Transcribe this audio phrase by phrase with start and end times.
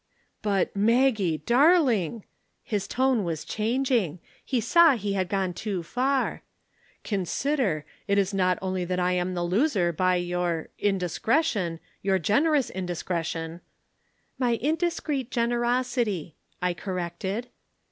[0.41, 2.23] "'But, Maggie, darling!'
[2.63, 4.17] His tone was changing.
[4.43, 6.41] He saw he had gone too far.
[7.03, 7.85] 'Consider!
[8.07, 13.61] It is not only I that am the loser by your indiscretion, your generous indiscretion'
[14.39, 16.33] "'My indiscreet generosity,'
[16.63, 17.49] I corrected.